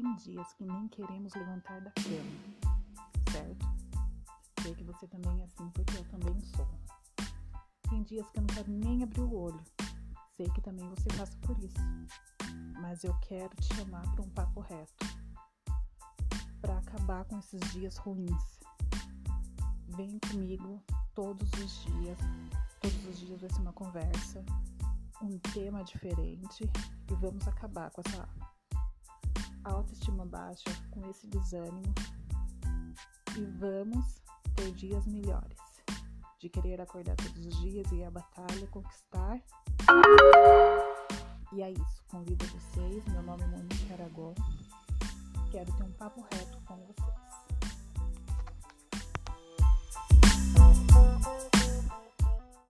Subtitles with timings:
[0.00, 2.72] Tem dias que nem queremos levantar da cama,
[3.30, 3.66] certo?
[4.62, 6.66] Sei que você também é assim, porque eu também sou.
[7.90, 9.62] Tem dias que eu não quero nem abrir o olho.
[10.38, 11.76] Sei que também você passa por isso.
[12.80, 15.04] Mas eu quero te chamar para um papo reto.
[16.62, 18.58] Para acabar com esses dias ruins.
[19.88, 20.82] Vem comigo
[21.14, 22.18] todos os dias.
[22.80, 24.42] Todos os dias vai ser uma conversa,
[25.20, 26.64] um tema diferente
[27.10, 28.26] e vamos acabar com essa
[30.00, 31.82] autoestima baixa, com esse desânimo
[33.36, 34.22] e vamos
[34.56, 35.58] ter dias melhores.
[36.38, 39.38] De querer acordar todos os dias e ir à batalha, conquistar.
[41.52, 42.02] E é isso.
[42.08, 43.04] Convido vocês.
[43.08, 44.34] Meu nome é Monique Aragon.
[45.50, 46.59] Quero ter um papo reto